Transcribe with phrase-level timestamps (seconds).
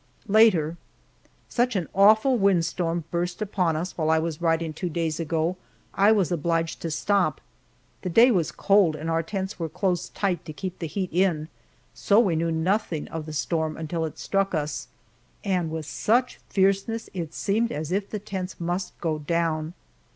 [0.27, 0.77] Later.
[1.47, 5.57] Such an awful wind storm burst upon us while I was writing two days ago,
[5.93, 7.39] I was obliged to stop.
[8.01, 11.49] The day was cold and our tents were closed tight to keep the heat in,
[11.93, 14.87] so we knew nothing of the storm until it struck us,
[15.43, 19.75] and with such fierceness it seemed as if the tents must go down.